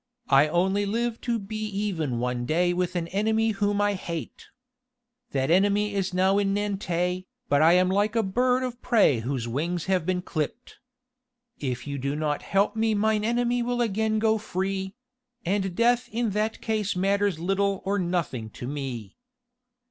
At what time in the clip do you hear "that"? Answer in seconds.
5.29-5.51, 16.31-16.61